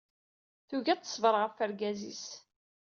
Tugi 0.67 0.89
ad 0.91 1.01
teṣber 1.01 1.33
ɣef 1.39 1.55
wergaz-is. 1.59 2.23